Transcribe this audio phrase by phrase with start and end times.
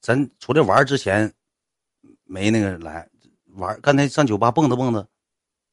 [0.00, 1.30] 咱出来玩之前
[2.24, 3.06] 没那个来
[3.56, 5.04] 玩，刚才上酒吧蹦跶蹦跶，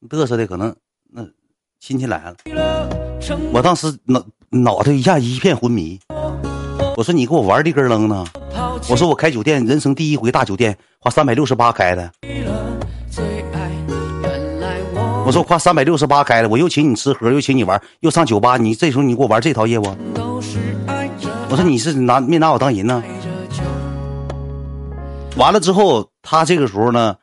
[0.08, 0.74] 嘚瑟的可能
[1.10, 1.26] 那
[1.80, 2.36] 亲戚来了，
[3.52, 5.98] 我当时脑脑袋一下一片昏迷。
[6.96, 8.26] 我说你给我玩的根楞呢？
[8.90, 12.12] 我说我开酒店，人生第一回大酒店，花三百六十八开的。
[15.24, 19.84] 我说花三百六十八开的，我又请你吃喝，又请你玩，又上酒吧，你这时候你给我玩这套业务？
[21.50, 23.02] 我说你是拿没拿我当人呢？
[25.38, 27.16] 完了之后，他这个时候呢，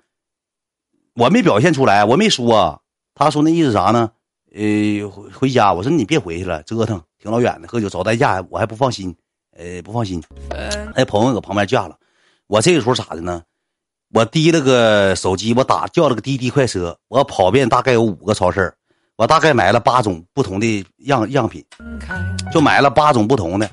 [1.15, 2.81] 我没表现出来，我没说。
[3.13, 4.09] 他说那意思啥呢？
[4.53, 4.61] 呃，
[5.33, 5.73] 回家。
[5.73, 9.13] 我说你别回去了，折腾挺老远的，喝酒找代驾，我还不放心。
[9.57, 10.23] 呃，不放心。
[10.95, 11.97] 哎，朋友搁旁边架了，
[12.47, 13.43] 我这个时候咋的呢？
[14.13, 18.73] 我提了个手机，我打叫了个滴滴快车，我跑遍大概有五个超市，
[19.17, 21.65] 我大概买了八种不同的样样品，
[22.53, 23.69] 就买了八种不同的。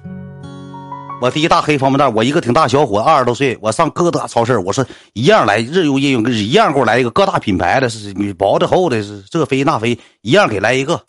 [1.22, 11.00] 我第一大黑方便袋，我一个挺大小伙，二十多岁，我上各大超市，我说一样来，日用夜用，一样给我来一个各大品牌的，是薄的厚的，是这飞那飞，一样给来一个。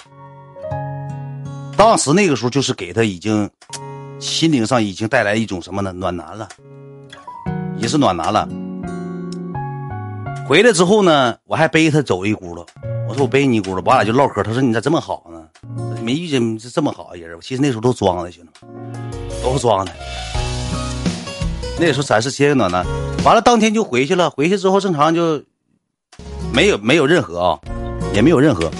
[1.76, 3.50] 当时那个时候就是给他已经
[4.20, 5.92] 心灵上已经带来一种什么呢？
[5.94, 6.48] 暖男了，
[7.78, 8.48] 也是暖男了。
[10.48, 12.64] 回来之后呢，我还背他走一轱辘。
[13.10, 14.44] 我说我背你一轱辘，我俩就唠嗑。
[14.44, 15.42] 他说你咋这么好呢？
[16.04, 17.36] 没遇见这么好的人。
[17.42, 18.73] 其实那时候都装的，兄弟们，
[19.44, 19.92] 都是装的。
[21.78, 22.86] 那时候咱是接暖男。
[23.24, 24.30] 完了当天就回去了。
[24.30, 25.44] 回去之后正常就
[26.54, 27.60] 没有没有任何啊，
[28.14, 28.72] 也没有任何，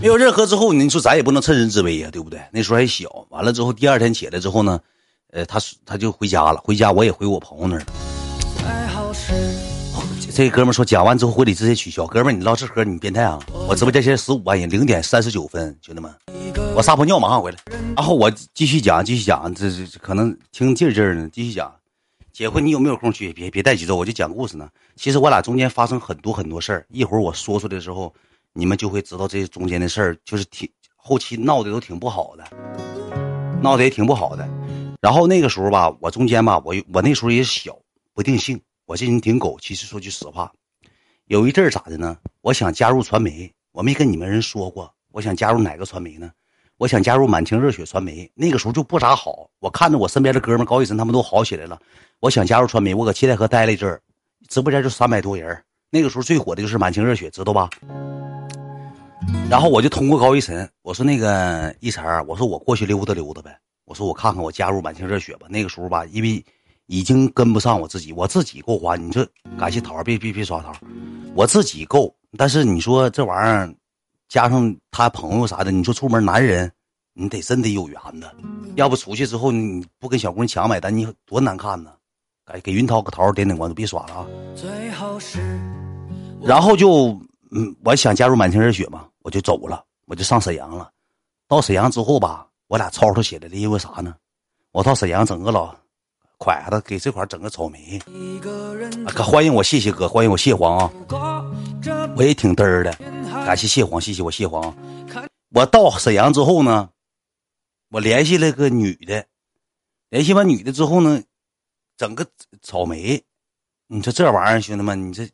[0.00, 2.40] 没有任何之后，你说咱也不能趁人之危呀，对不对？
[2.50, 3.08] 那时候还小。
[3.28, 4.80] 完了之后第二天起来之后呢？
[5.32, 7.84] 呃，他他就回家了，回家我也回我朋友那儿了。
[10.32, 13.38] 这哥们说讲完之后婚礼直接取消，哥们你唠这嗑你变态啊！
[13.68, 16.10] 我直播间现在十五万人，零点三十九分，兄弟们，
[16.74, 17.58] 我撒泡尿马上回来。
[17.96, 21.72] 然后我继续讲，继续讲，这这可能听劲劲呢，继续讲。
[22.32, 23.32] 结婚你有没有空去？
[23.32, 24.68] 别别带节奏，我就讲故事呢。
[24.94, 28.14] 其实我俩中间发生很多很多事儿，一会儿我说出来的时候，
[28.52, 32.44] 你们就会知道这中间的事儿，就是挺后期闹的都挺不好的，
[33.60, 34.48] 闹的也挺不好的。
[35.00, 37.76] 然后那个时候吧，我中间吧，我我那时候也小，
[38.14, 38.60] 不定性，
[38.90, 39.56] 我这人挺狗。
[39.60, 40.50] 其实说句实话，
[41.26, 42.18] 有一阵儿咋的呢？
[42.40, 46.28] 我想加入传媒，我没跟你们人说过，我想加入哪个传媒呢？
[46.76, 48.28] 我想加入满清热血传媒。
[48.34, 51.80] 那个时候就不咋好，我看着我身边的哥们高一晨他们都好起来了。
[52.18, 54.02] 我想加入传媒，我搁七台河待了一阵儿，
[54.48, 55.62] 直播间就三百多人。
[55.88, 57.70] 那个时候最火的就是满清热血，知道吧？
[59.48, 63.56] 然后我就通过高一晨，我说那个一晨，我说我过去溜达溜达呗。
[63.84, 65.46] 我说我看看我加入满清热血吧。
[65.48, 66.44] 那个时候吧，因为
[66.90, 68.96] 已经跟不上我自己，我自己够花。
[68.96, 69.24] 你说
[69.56, 70.72] 感谢桃，别别别刷桃，
[71.36, 72.12] 我自己够。
[72.36, 73.72] 但是你说这玩意儿，
[74.28, 76.68] 加上他朋友啥的，你说出门男人，
[77.12, 78.28] 你得真得有缘子，
[78.74, 81.92] 要不出去之后你不跟小姑娘抢买单，你多难看呢。
[82.52, 84.26] 给给云涛给桃点点关注，别刷了啊。
[84.56, 85.38] 最后是
[86.42, 87.16] 然后就
[87.52, 90.90] 嗯，我想加入满清热血嘛，我就走了，我就上沈阳了。
[91.46, 92.48] 到沈阳之后吧。
[92.66, 94.14] 我俩吵吵起来了，因为啥呢？
[94.70, 95.74] 我到沈阳整个老
[96.42, 98.00] 快子给这块整个草莓，
[99.04, 100.90] 可欢迎我，谢谢哥，欢迎我蟹黄啊！
[102.16, 102.90] 我也挺嘚儿的，
[103.44, 104.74] 感谢蟹黄，谢谢我蟹黄。
[105.50, 106.88] 我到沈阳之后呢，
[107.90, 109.26] 我联系了个女的，
[110.08, 111.22] 联系完女的之后呢，
[111.98, 112.26] 整个
[112.62, 113.22] 草莓，
[113.88, 115.28] 你说这玩意儿，兄弟们，你这。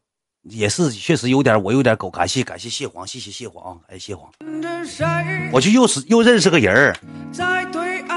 [0.49, 2.09] 也是确实有点，我有点狗。
[2.09, 4.31] 感谢感谢蟹黄，谢谢蟹黄，感谢黄，
[5.53, 6.97] 我就又是又认识个人儿，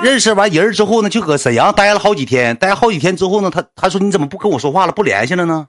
[0.04, 5.68] 认识完人儿之后呢，就搁沈阳待了好几天，待好几天之后呢，他他说你怎么不跟我说话了，不联系了呢？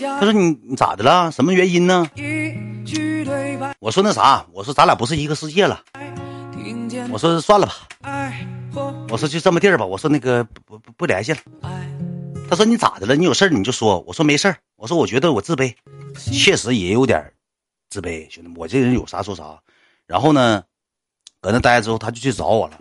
[0.00, 1.30] 他说你你咋的了？
[1.30, 2.08] 什么原因呢？
[3.80, 5.80] 我说那啥，我说咱俩不是一个世界了，
[7.10, 7.74] 我说算了吧，
[9.10, 11.38] 我说就这么地儿吧，我说那个不不不联系了。
[12.48, 13.14] 他说你咋的了？
[13.14, 14.02] 你有事你就说。
[14.06, 15.74] 我说没事我说我觉得我自卑，
[16.32, 17.30] 确实也有点
[17.90, 19.58] 自卑，兄弟们，我这人有啥说啥。
[20.06, 20.62] 然后呢，
[21.40, 22.78] 搁那待着之后，他就去找我了，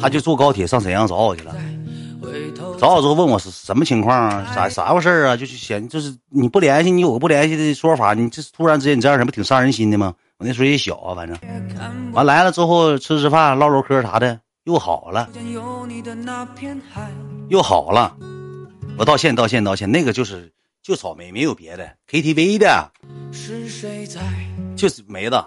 [0.00, 1.54] 他就坐高铁上沈阳找我去了。
[2.78, 4.52] 找我之后问我是什么情况啊？
[4.54, 5.36] 啥啥回事啊？
[5.36, 10.14] 就是嫌就是你不联系，你有个不联系的说法，你这突然之间你这样，人不挺伤人心的吗？
[10.38, 11.36] 我那时候也小啊，反正
[12.12, 15.28] 完来了之后吃吃饭唠唠嗑啥的又好了，
[17.48, 18.16] 又好了。
[18.96, 19.90] 我道歉，道歉，道歉。
[19.90, 20.50] 那个就是
[20.82, 21.90] 就草莓，没有别的。
[22.08, 22.90] KTV 的，
[24.76, 25.46] 就是没的，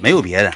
[0.00, 0.52] 没有别的。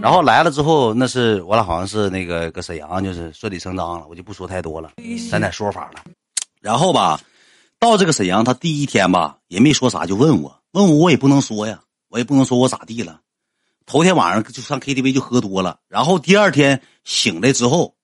[0.00, 4.06] 然后来了之后，那是我俩好像是那个搁沈阳，就是顺理成章了。
[4.08, 4.92] 我就不说太多了，
[5.30, 6.02] 咱点说法了。
[6.60, 7.20] 然后吧，
[7.78, 13.20] 到这个沈阳，他第一天吧也没说啥，就问我，问我我也不能说呀，我也不能说我咋地了。
[13.86, 17.94] 头天晚上就上 KTV 就喝多了，然后第二天醒来之后，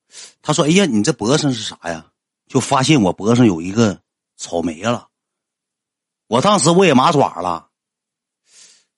[0.41, 2.05] 他说：“哎呀，你这脖子上是啥呀？”
[2.47, 3.99] 就发现我脖子上有一个
[4.37, 5.07] 草莓了。
[6.27, 7.67] 我当时我也麻爪了，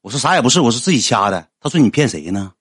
[0.02, 1.48] 我说啥也不是，我是自己掐的。
[1.60, 2.54] 他说你骗谁呢？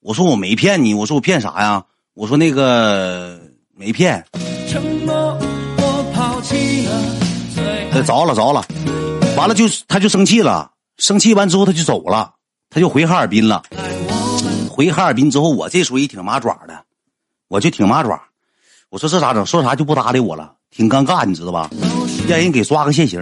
[0.00, 1.84] 我说我没骗你，我说我骗啥呀？
[2.14, 3.40] 我说那个
[3.74, 4.24] 没骗。
[7.92, 8.64] 呃，着了着了，
[9.36, 12.34] 完了就他就生气了，生气完之后他就走了，
[12.68, 13.62] 他就回哈尔滨了。
[14.68, 16.84] 回哈尔滨之后，我这时候也挺麻爪的，
[17.48, 18.20] 我就挺麻爪。
[18.90, 19.46] 我说这咋整？
[19.46, 21.70] 说啥就不搭理我了，挺尴尬，你知道吧？
[22.28, 23.20] 让人给抓个现行，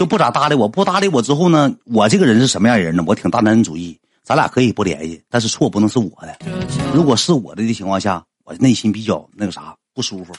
[0.00, 0.66] 就不咋搭理我。
[0.66, 3.04] 不搭理我之后呢，我这个人是什么样人呢？
[3.06, 6.38] 我挺大男人主义，咱俩可以不联系，但是错不能是我的。
[6.94, 10.32] 如果是我的的情况下，我内心比较那个啥不舒服，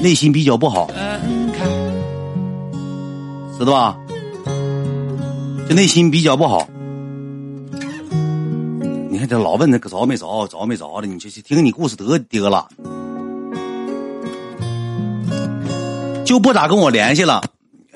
[0.00, 0.88] 内心比较不好，
[3.58, 3.98] 知道吧？
[5.68, 6.68] 就内心比较不好。
[9.10, 12.68] 你看这老问他着没着，着没着的，你就去听你故事得得了。
[16.24, 17.42] 就不咋跟我联系了，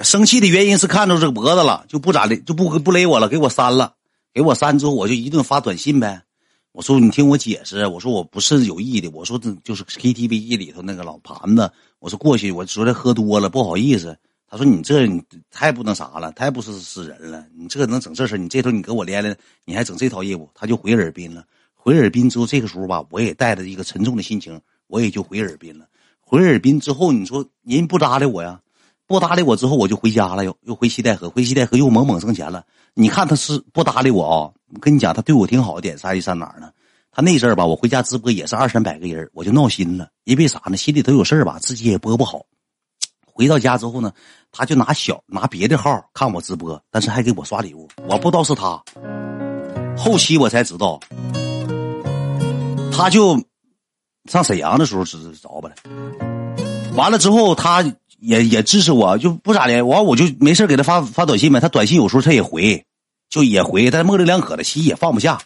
[0.05, 3.95] 生气的原因是看着这个脖子了，就不咋的就不不勒我了，给我删了，
[4.33, 6.23] 给我删之后我就一顿发短信呗。
[6.73, 14.17] 我说你听我解释，我说我不是有意的，我说这就是 KTV 里头那个老盘子，我说过去我昨天喝多了不好意思。
[14.47, 21.45] 他说你这你太不那啥了，太不是是人了，你这能整这事你这头你跟我连连，你还整这套业务，他就回尔滨了。
[21.73, 25.87] 回尔滨之后，这个时候吧，我也带着一个沉重的心情，我也就回尔滨了。
[26.21, 28.61] 回尔滨之后，你说人不搭理我呀？
[29.07, 32.65] 不搭理我之后，我就回家了，又又回西戴河，回西戴河又猛猛挣钱了。
[32.95, 34.51] 你看他是不搭理我啊？
[34.73, 36.71] 我跟你讲，他对我挺好点，啥意思哪儿呢？
[37.11, 40.77] 他那阵儿吧，我回家直播也是二三百个人，我就闹心了，因为啥呢？
[40.77, 42.41] 心里头有事儿吧，自己也播不好。
[43.27, 44.13] 回到家之后呢，
[44.51, 48.83] 他就拿小拿别的号看我直播，但是还给我刷礼物，我不知道是他。
[49.97, 50.99] 后期我才知道，
[52.93, 53.41] 他就。
[54.31, 55.75] 上沈阳的时候知着吧了，
[56.97, 57.85] 完了之后他
[58.25, 59.85] 也也支持我，就不咋的。
[59.85, 62.83] 完我就没事给他发发短信呗，他短信有时候他也回，
[63.29, 65.39] 就也回，但是模棱两可的，心也放不下，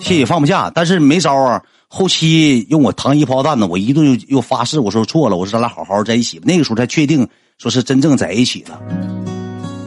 [0.00, 0.70] 心也放不下。
[0.74, 6.40] 但是没招啊，后期用我糖衣炮弹呢，我一顿又又发誓，我说错了，我说咱俩好好在一起。
[6.42, 8.80] 那个时候才确定说是真正在一起了，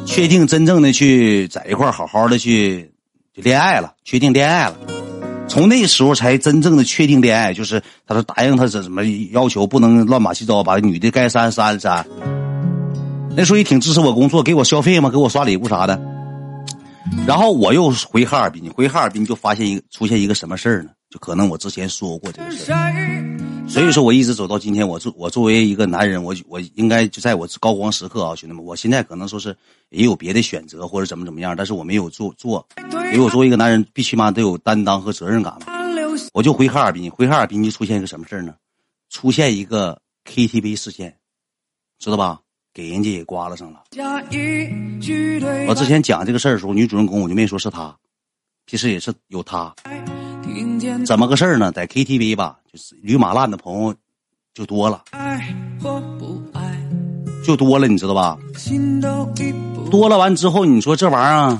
[0.05, 2.89] 确定真正的去在一块好好的去
[3.33, 4.77] 恋爱了，确定恋爱了。
[5.47, 12.05] 从那时候才真正的确定恋爱，就是他说答应他什什么要求，不能乱码七糟，把女的该删删删。
[13.35, 16.01] 那时候也挺支持我工作，给我消费嘛，给我刷礼物啥的。
[17.27, 20.89] 然后我又回哈尔滨，回哈尔滨就发现一个出现一个什么事儿呢？
[21.09, 23.54] 就可能我之前说过这个事儿。
[23.67, 29.55] 所以说我一直走到今天，我作我作为一个男人，我我应该就在我高光时刻啊，兄弟们，我现在可能说是
[29.89, 32.65] 也有别的选择或者怎么怎么样，但是我没有做做，
[33.11, 35.67] 因为我作为一个男人，必须嘛得有担当和责任感嘛。
[36.31, 38.55] 我就回哈尔滨，回哈尔滨就出现一个什么事儿呢？
[39.09, 41.17] 出现一个 KTV 事件，
[41.99, 42.39] 知道吧？
[42.73, 43.83] 给人家也刮了上了。
[45.67, 47.95] 我之前讲这个事儿的时候，女主人公我就没说是她，
[48.67, 49.73] 其实也是有她。
[51.05, 51.71] 怎么个事儿呢？
[51.71, 53.95] 在 KTV 吧，就是驴马烂的朋友
[54.53, 55.01] 就多了，
[57.45, 58.37] 就多了，你知道吧？
[59.89, 61.57] 多了完之后，你说这玩意儿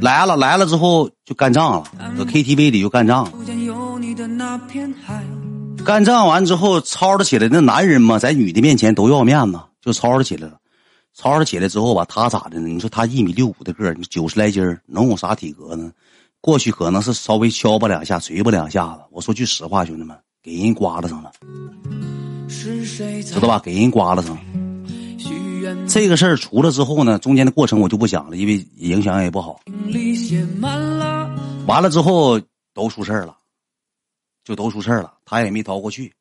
[0.00, 1.84] 来了来了之后就干仗了，
[2.16, 3.30] 搁 KTV 里就干仗。
[5.84, 10.56] 干仗完之后吵吵起来，那男人嘛，在女的面前都要面子，就吵吵起来了。
[11.14, 12.68] 吵吵起来之后吧，他咋的呢？
[12.68, 15.92] 你说他一米六五的个儿，九十来斤能有啥体格呢？
[16.42, 19.02] 过去可能是稍微敲吧两下，捶吧两下子。
[19.12, 21.30] 我说句实话，兄弟们，给人刮了上了，
[22.48, 23.60] 知道吧？
[23.60, 24.42] 给人刮了上了。
[25.86, 29.60] 这个事儿出了之后呢，中间的过程我就不讲了，因为影响也不好。
[31.68, 32.40] 完了之后
[32.74, 33.36] 都出事儿了，
[34.42, 36.12] 就都出事儿了，他也没逃过去，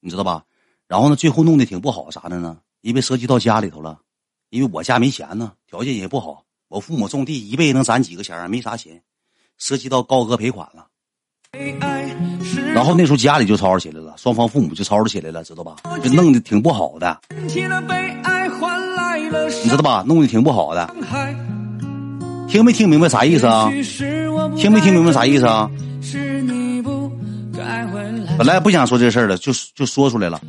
[0.00, 0.42] 你知道吧？
[0.88, 2.56] 然后呢，最后弄得挺不好，啥的呢？
[2.80, 4.00] 因为涉及到家里头了，
[4.48, 8.50] 因为我家没钱呢，条件也不好，我父母种地，一辈子能攒几个钱？
[8.50, 9.02] 没啥钱。
[9.58, 10.86] 涉及到高额赔款了，
[12.74, 15.76] 然后那时候家里就吵吵起来了，双方父母就吵吵起来了，知道吧？
[16.02, 17.68] 就弄得挺不好的，你知
[19.76, 20.04] 道吧？
[20.06, 20.94] 弄得挺不好的，
[22.48, 23.70] 听没听明白啥意思啊？
[24.56, 25.70] 听没听明白啥意思啊？
[28.38, 30.40] 本来不想说这事儿了，就就说出来了，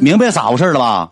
[0.00, 1.10] 明白咋回事了吧？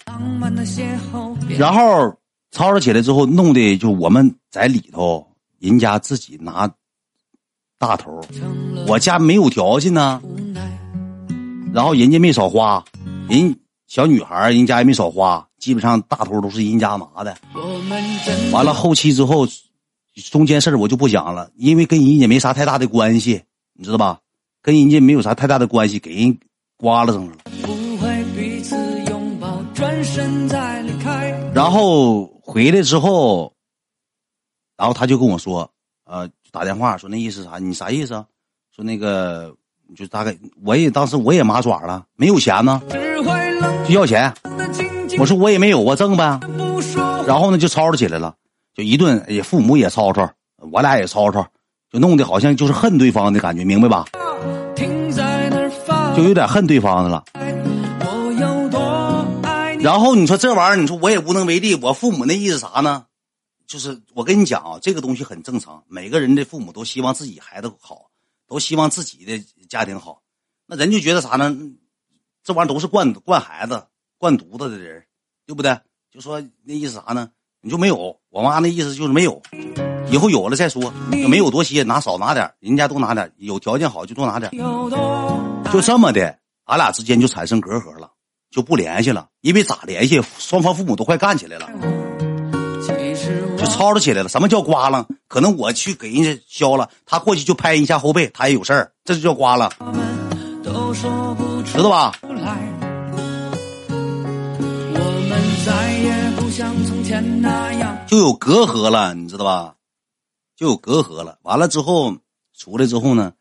[1.58, 2.08] 然后
[2.50, 5.26] 吵吵起来之后，弄得就我们在里头，
[5.58, 6.70] 人家自己拿。
[7.82, 8.20] 大头，
[8.86, 10.22] 我家没有条件呢，
[11.74, 12.84] 然后人家没少花，
[13.28, 13.58] 人
[13.88, 17.36] 小女孩人家也没少花，基本上大头都是人家拿的。
[18.52, 19.48] 完了后期之后，
[20.30, 23.42] 中间事儿我就不讲了，因为跟人家没啥太大的关系，
[23.74, 24.20] 你知道吧？
[24.62, 26.38] 跟人家没有啥太大的关系，给人
[26.76, 27.36] 刮了上了。
[31.52, 33.52] 然后回来之后，
[34.76, 35.68] 然后他就跟我说，
[36.04, 37.58] 呃，打电话说那意思啥？
[37.58, 38.24] 你啥意思啊？
[38.76, 39.54] 说那个
[39.96, 42.80] 就大概我也当时我也麻爪了，没有钱呢，
[43.88, 44.32] 就要钱。
[45.18, 46.38] 我说我也没有啊，挣呗。
[47.26, 48.34] 然后呢就吵吵起来了，
[48.74, 50.30] 就一顿也父母也吵吵，
[50.70, 51.46] 我俩也吵吵，
[51.90, 54.04] 就弄得好像就是恨对方的感觉，明白吧？
[56.14, 57.24] 就有点恨对方的了。
[59.80, 61.74] 然后你说这玩意儿，你说我也无能为力。
[61.74, 63.04] 我父母那意思啥呢？
[63.72, 65.82] 就是我跟你讲啊，这个东西很正常。
[65.88, 68.10] 每个人的父母都希望自己孩子好，
[68.46, 70.20] 都希望自己的家庭好。
[70.66, 71.56] 那人就觉得啥呢？
[72.44, 73.86] 这玩意儿都是惯惯孩子、
[74.18, 75.02] 惯犊子的人，
[75.46, 75.74] 对不对？
[76.10, 77.30] 就说那意思啥呢？
[77.62, 78.20] 你就没有。
[78.28, 79.40] 我妈那意思就是没有，
[80.10, 80.92] 以后有了再说。
[81.10, 83.32] 就没有多些，拿少拿点，人家多拿点。
[83.38, 84.52] 有条件好就多拿点。
[84.52, 88.12] 就这么的，俺俩之间就产生隔阂了。
[88.50, 90.20] 就不联系了，因为咋联系？
[90.36, 91.88] 双方父母都快干起来了，就
[93.72, 94.28] 吵吵起来了。
[94.28, 95.06] 什么叫刮了？
[95.26, 99.72] 可能我去给人家削了，他过去就拍一下后背，他也有事儿，这就叫刮了，
[101.64, 102.12] 知道吧？
[108.06, 109.74] 就有隔阂了，你知道吧？
[110.54, 111.38] 就有隔阂了。
[111.42, 112.16] 完了之后，
[112.56, 113.32] 出来之后呢，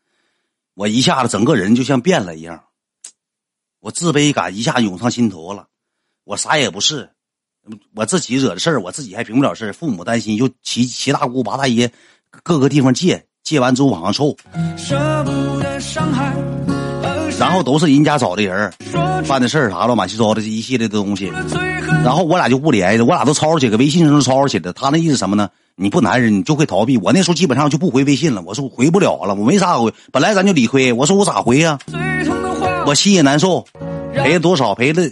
[0.74, 2.64] 我一下子整个人就像变了一样。
[3.80, 5.66] 我自卑感一下涌上心头了，
[6.24, 7.10] 我啥也不是，
[7.94, 9.72] 我自己惹的事儿，我自己还平不了事儿。
[9.72, 11.88] 父母担心，就七七大姑八大姨，
[12.42, 14.36] 各个地方借，借完之后往上凑，
[17.38, 18.72] 然后都是人家找的人
[19.28, 21.32] 办的事儿啥乱七八糟的这一系列的东西，
[22.04, 24.72] 然后我俩就不联系了，我俩都吵吵起来，微信上都吵吵起来。
[24.72, 25.48] 他那意思什么呢？
[25.76, 26.98] 你不男人，你就会逃避。
[26.98, 29.92] 我那时候基本上就不回微信了，我说回不了了，我没啥回。
[30.10, 31.78] 本来咱就理亏，我说我咋回呀？
[32.86, 33.64] 我心也难受，
[34.12, 34.74] 赔了多少？
[34.74, 35.02] 赔了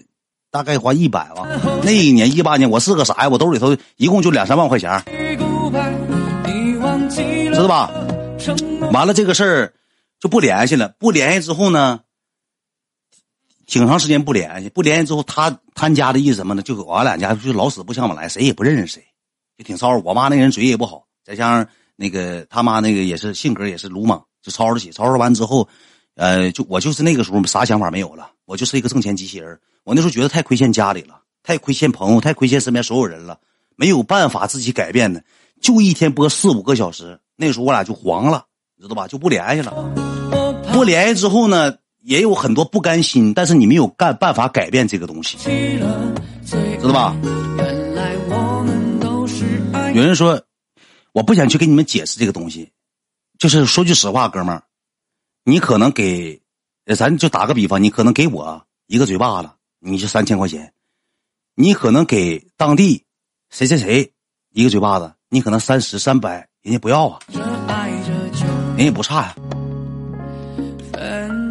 [0.50, 1.46] 大概花一百吧。
[1.82, 3.28] 那一年一八年，我是个啥呀？
[3.28, 5.02] 我兜里头一共就两三万块钱，
[7.52, 7.90] 知道吧？
[8.92, 9.72] 完了这个事儿
[10.18, 10.94] 就不联系了。
[10.98, 12.00] 不联系之后呢，
[13.66, 14.68] 挺长时间不联系。
[14.68, 16.62] 不联系之后，他他家的意思什么呢？
[16.62, 19.02] 就我俩家就老死不相往来，谁也不认识谁，
[19.56, 19.96] 就挺骚。
[19.98, 24.92] 我妈那人嘴也不好，再加上那个他妈那个也是性格也是鲁莽，就吵吵起。
[24.92, 25.68] 吵吵完之后。
[26.16, 29.58] 呃，就我就是那个时候啥想法没有了，我就是一个挣钱机器人。
[29.84, 31.18] 我那时候觉得太亏欠家里了，
[31.50, 33.40] 太亏欠朋友，太亏欠身边所有人了，
[33.74, 35.24] 没有办法自己改变的，
[35.60, 37.18] 就一天播四五个小时。
[37.34, 38.46] 那时候我俩就黄了，
[38.80, 39.08] 知道吧？
[39.08, 39.72] 就不联系了。
[40.72, 45.38] 不联系之后呢，也有很多不甘心，但是你没有干办法改变这个东西，
[46.44, 47.16] 知道吧？
[49.92, 50.40] 有人说，
[51.10, 52.70] 我不想去跟你们解释这个东西，
[53.40, 54.62] 就是说句实话，哥们儿。
[55.42, 56.40] 你可能给，
[56.96, 60.62] 咱就打个比方，你可能给我一个嘴巴子，你就三千块钱；
[61.60, 63.04] 你可能给当地
[63.50, 64.10] 谁谁谁
[64.54, 67.18] 一个嘴巴子，你可能三十三百，人家不要啊，
[68.78, 69.34] 人也不差呀，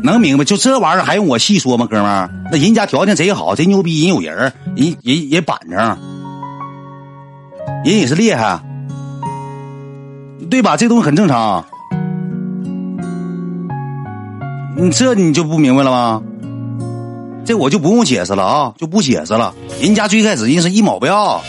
[0.03, 0.43] 能明白？
[0.43, 2.27] 就这玩意儿还用我细说吗，哥们儿？
[2.51, 5.77] 那人家条件贼好，贼牛逼，人有人，人人也板正，
[7.85, 8.63] 人也是厉害，
[10.49, 10.75] 对吧？
[10.75, 11.63] 这东西很正常。
[14.75, 16.23] 你这你就不明白了吗？
[17.49, 19.55] 这我就不用解释了啊，就不解释了。
[19.81, 21.43] 人家最开始人是一毛不要，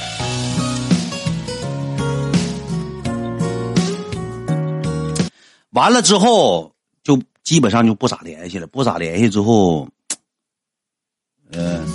[5.73, 9.87] 完了之后就基本上就不咋联系了，不咋联系之后，
[11.53, 11.87] 嗯，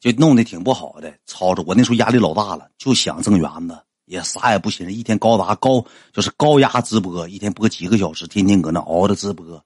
[0.00, 5.80] 就弄得挺不好的，吵着我那时候压力老大了，就想挣元子，也啥也不寻思，一天高达高
[6.12, 9.64] 就是高压直播，一天播几个小时，天天搁那熬着直播。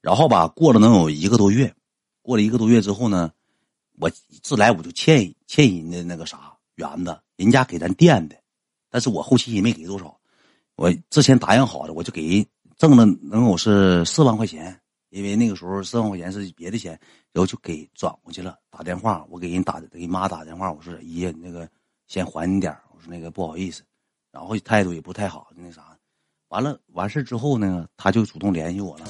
[0.00, 1.72] 然后吧，过了能有一个多月，
[2.22, 3.32] 过了一个多月之后呢，
[3.98, 4.10] 我
[4.42, 8.36] 自来我就欠欠人的那个啥园子，人家给咱垫的，
[8.88, 10.18] 但是我后期也没给多少，
[10.76, 12.46] 我之前答应好的，我就给人
[12.76, 16.92] 挣了能有是四万块钱，因为那个时候四万块钱是别的钱，
[17.32, 18.58] 然后就给转过去了。
[18.70, 21.68] 打电话，我给人打给妈打电话，我说姨那个
[22.06, 23.82] 先还你点我说那个不好意思，
[24.30, 25.96] 然后态度也不太好，那啥，
[26.48, 29.06] 完了完事之后呢，他就主动联系我了。